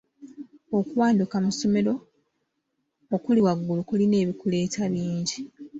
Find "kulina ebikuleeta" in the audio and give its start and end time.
3.89-4.81